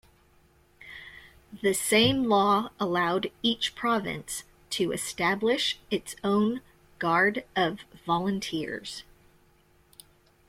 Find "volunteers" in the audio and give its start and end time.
8.07-9.03